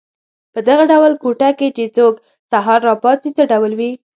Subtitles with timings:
[0.53, 2.13] په دغه ډول کوټه کې چې څوک
[2.51, 3.91] سهار را پاڅي څه ډول وي.